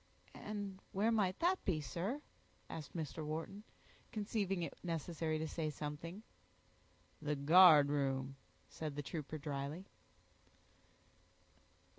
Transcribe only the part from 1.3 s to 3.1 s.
that be, sir?" asked